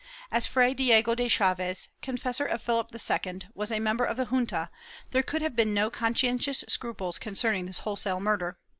^ 0.01 0.03
As 0.31 0.47
Fray 0.47 0.73
Diego 0.73 1.13
de 1.13 1.29
Chaves, 1.29 1.89
confessor 2.01 2.45
of 2.47 2.63
PhiHp 2.65 3.27
II, 3.43 3.49
was 3.53 3.71
a 3.71 3.79
member 3.79 4.03
of 4.03 4.17
the 4.17 4.25
junta, 4.25 4.71
there 5.11 5.21
could 5.21 5.43
have 5.43 5.55
been 5.55 5.75
no 5.75 5.91
conscientious 5.91 6.63
scruples 6.67 7.19
concerning 7.19 7.67
this 7.67 7.77
wholesale 7.85 8.19
murder. 8.19 8.57